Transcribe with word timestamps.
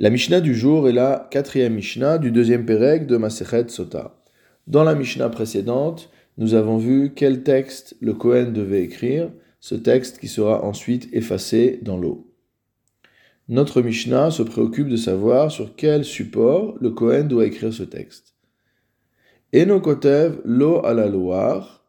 La 0.00 0.10
Mishnah 0.10 0.40
du 0.40 0.56
jour 0.56 0.88
est 0.88 0.92
la 0.92 1.28
quatrième 1.30 1.74
Mishnah 1.74 2.18
du 2.18 2.32
deuxième 2.32 2.66
Pérec 2.66 3.06
de 3.06 3.16
Masechet 3.16 3.68
Sota. 3.68 4.16
Dans 4.66 4.82
la 4.82 4.96
Mishnah 4.96 5.28
précédente, 5.28 6.10
nous 6.36 6.54
avons 6.54 6.78
vu 6.78 7.12
quel 7.14 7.44
texte 7.44 7.96
le 8.00 8.12
Kohen 8.12 8.52
devait 8.52 8.82
écrire, 8.82 9.30
ce 9.60 9.76
texte 9.76 10.18
qui 10.18 10.26
sera 10.26 10.64
ensuite 10.64 11.08
effacé 11.12 11.78
dans 11.82 11.96
l'eau. 11.96 12.26
Notre 13.48 13.82
Mishnah 13.82 14.32
se 14.32 14.42
préoccupe 14.42 14.88
de 14.88 14.96
savoir 14.96 15.52
sur 15.52 15.76
quel 15.76 16.04
support 16.04 16.74
le 16.80 16.90
Kohen 16.90 17.28
doit 17.28 17.46
écrire 17.46 17.72
ce 17.72 17.84
texte. 17.84 18.34
Enokotev 19.54 20.40
lo 20.44 20.84
à 20.84 20.92
la 20.92 21.06
Loire, 21.06 21.84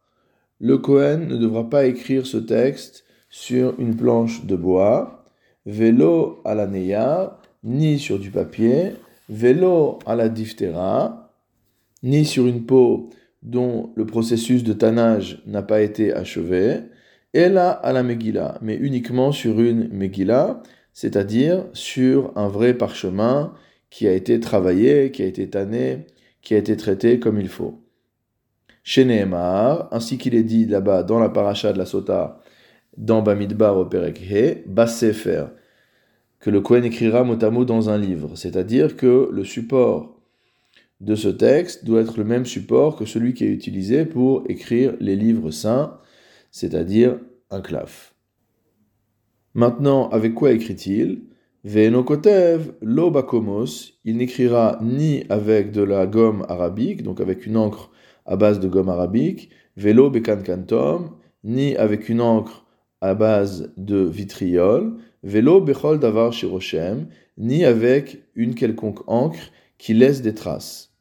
le 0.59 0.77
Kohen 0.77 1.27
ne 1.27 1.37
devra 1.37 1.71
pas 1.71 1.87
écrire 1.87 2.27
ce 2.27 2.37
texte 2.37 3.03
sur 3.31 3.73
une 3.79 3.97
planche 3.97 4.45
de 4.45 4.55
bois, 4.55 5.25
vélo 5.65 6.43
à 6.45 6.53
la 6.53 6.67
Neya, 6.67 7.39
ni 7.65 7.99
sur 7.99 8.19
du 8.19 8.29
papier, 8.29 8.93
vélo 9.27 9.99
à 10.05 10.15
la 10.15 10.29
diphtéra, 10.29 11.33
ni 12.03 12.23
sur 12.23 12.45
une 12.45 12.65
peau 12.65 13.09
dont 13.41 13.91
le 13.95 14.05
processus 14.05 14.63
de 14.63 14.73
tannage 14.73 15.41
n'a 15.47 15.63
pas 15.63 15.81
été 15.81 16.13
achevé, 16.13 16.77
et 17.33 17.49
là 17.49 17.71
à 17.71 17.91
la 17.91 18.03
Megillah, 18.03 18.59
mais 18.61 18.75
uniquement 18.75 19.31
sur 19.31 19.59
une 19.59 19.89
Megillah, 19.89 20.61
c'est-à-dire 20.93 21.65
sur 21.73 22.31
un 22.35 22.47
vrai 22.47 22.75
parchemin 22.75 23.53
qui 23.89 24.07
a 24.07 24.13
été 24.13 24.39
travaillé, 24.39 25.11
qui 25.11 25.23
a 25.23 25.25
été 25.25 25.49
tanné, 25.49 26.05
qui 26.41 26.53
a 26.53 26.57
été 26.57 26.77
traité 26.77 27.19
comme 27.19 27.39
il 27.39 27.49
faut. 27.49 27.81
Chez 28.83 29.03
Nehemar, 29.03 29.89
ainsi 29.91 30.17
qu'il 30.19 30.35
est 30.35 30.43
dit 30.43 30.65
là-bas 30.65 31.03
dans 31.03 31.19
la 31.19 31.29
paracha 31.29 31.73
de 31.73 31.79
la 31.79 31.85
Sota, 31.85 32.39
dans 32.97 33.23
Bamidbar 33.23 33.77
au 33.77 33.85
Perekhe, 33.85 34.67
Bassefer, 34.67 35.45
que 36.45 36.51
le 36.51 36.61
Kohen 36.61 36.85
écrira 36.85 37.23
mot 37.23 37.43
à 37.43 37.49
mot 37.49 37.65
dans 37.65 37.89
un 37.89 37.97
livre, 37.97 38.35
c'est-à-dire 38.35 38.95
que 38.95 39.29
le 39.31 39.43
support 39.43 40.21
de 41.01 41.15
ce 41.15 41.27
texte 41.27 41.85
doit 41.85 42.01
être 42.01 42.19
le 42.19 42.23
même 42.23 42.45
support 42.45 42.97
que 42.97 43.05
celui 43.05 43.33
qui 43.33 43.45
est 43.45 43.51
utilisé 43.51 44.05
pour 44.05 44.43
écrire 44.47 44.93
les 44.99 45.15
livres 45.15 45.49
saints, 45.49 45.97
c'est-à-dire 46.51 47.17
un 47.49 47.61
claf. 47.61 48.13
Maintenant, 49.55 50.07
avec 50.09 50.35
quoi 50.35 50.51
écrit-il? 50.51 51.23
Ve'enokotev 51.63 52.73
lo 52.83 53.09
bakomos, 53.09 53.93
il 54.03 54.17
n'écrira 54.17 54.77
ni 54.83 55.23
avec 55.29 55.71
de 55.71 55.81
la 55.81 56.05
gomme 56.05 56.45
arabique, 56.47 57.01
donc 57.01 57.21
avec 57.21 57.47
une 57.47 57.57
encre 57.57 57.89
à 58.27 58.35
base 58.35 58.59
de 58.59 58.67
gomme 58.67 58.89
arabique, 58.89 59.49
velo 59.77 60.11
bekankantom, 60.11 61.09
ni 61.43 61.75
avec 61.75 62.07
une 62.07 62.21
encre 62.21 62.64
à 63.01 63.13
base 63.13 63.73
de 63.77 63.97
vitriol, 63.97 64.97
Vélo 65.23 65.59
bechol 65.59 65.99
davar 65.99 66.33
shiroshem, 66.33 67.07
ni 67.37 67.65
avec 67.65 68.23
une 68.35 68.53
quelconque 68.53 69.07
encre 69.07 69.51
qui 69.77 69.93
laisse 69.93 70.21
des 70.21 70.35
traces. 70.35 70.93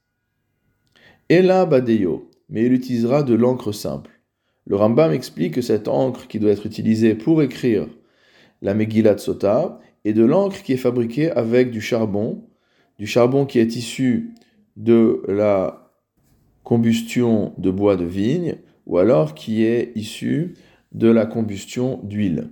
Et 1.28 1.42
là, 1.42 1.66
badeyo, 1.66 2.30
mais 2.48 2.64
il 2.64 2.72
utilisera 2.72 3.22
de 3.22 3.34
l'encre 3.34 3.72
simple. 3.72 4.10
Le 4.66 4.76
Rambam 4.76 5.12
explique 5.12 5.54
que 5.54 5.62
cette 5.62 5.88
encre 5.88 6.26
qui 6.26 6.38
doit 6.38 6.52
être 6.52 6.66
utilisée 6.66 7.14
pour 7.14 7.42
écrire 7.42 7.86
la 8.62 8.72
Megillat 8.72 9.18
Sota 9.18 9.78
est 10.04 10.14
de 10.14 10.24
l'encre 10.24 10.62
qui 10.62 10.72
est 10.72 10.78
fabriquée 10.78 11.30
avec 11.30 11.70
du 11.70 11.80
charbon, 11.80 12.44
du 12.98 13.06
charbon 13.06 13.44
qui 13.44 13.58
est 13.58 13.76
issu 13.76 14.34
de 14.76 15.22
la 15.28 15.92
combustion 16.62 17.52
de 17.58 17.70
bois 17.70 17.96
de 17.96 18.06
vigne, 18.06 18.56
ou 18.86 18.98
alors 18.98 19.34
qui 19.34 19.64
est 19.64 19.92
issu 19.96 20.54
de 20.94 21.08
la 21.08 21.26
combustion 21.26 22.00
d'huile. 22.02 22.50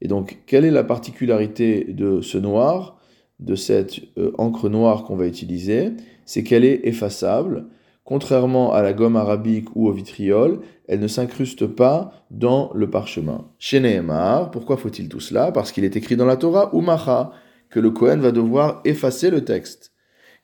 Et 0.00 0.08
donc, 0.08 0.42
quelle 0.46 0.64
est 0.64 0.70
la 0.70 0.84
particularité 0.84 1.84
de 1.84 2.20
ce 2.20 2.36
noir, 2.36 3.00
de 3.40 3.54
cette 3.54 4.00
euh, 4.18 4.32
encre 4.36 4.68
noire 4.68 5.04
qu'on 5.04 5.16
va 5.16 5.26
utiliser? 5.26 5.92
C'est 6.26 6.42
qu'elle 6.42 6.64
est 6.64 6.80
effaçable. 6.84 7.66
Contrairement 8.04 8.72
à 8.74 8.82
la 8.82 8.92
gomme 8.92 9.16
arabique 9.16 9.74
ou 9.74 9.88
au 9.88 9.92
vitriol, 9.92 10.60
elle 10.88 11.00
ne 11.00 11.08
s'incruste 11.08 11.66
pas 11.66 12.12
dans 12.30 12.70
le 12.74 12.90
parchemin. 12.90 13.48
Chez 13.58 13.80
Nehemar, 13.80 14.50
pourquoi 14.50 14.76
faut-il 14.76 15.08
tout 15.08 15.20
cela? 15.20 15.52
Parce 15.52 15.72
qu'il 15.72 15.84
est 15.84 15.96
écrit 15.96 16.16
dans 16.16 16.26
la 16.26 16.36
Torah, 16.36 16.70
Umacha, 16.74 17.32
que 17.70 17.80
le 17.80 17.90
Kohen 17.90 18.20
va 18.20 18.30
devoir 18.30 18.82
effacer 18.84 19.30
le 19.30 19.44
texte. 19.44 19.92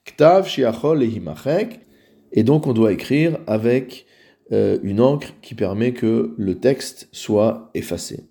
Ktav 0.06 0.48
shiachol 0.48 1.00
lehimachek, 1.00 1.80
et 2.32 2.42
donc 2.44 2.66
on 2.66 2.72
doit 2.72 2.92
écrire 2.92 3.38
avec 3.46 4.06
une 4.50 5.00
encre 5.00 5.28
qui 5.42 5.54
permet 5.54 5.92
que 5.92 6.34
le 6.36 6.58
texte 6.58 7.08
soit 7.12 7.70
effacé. 7.74 8.30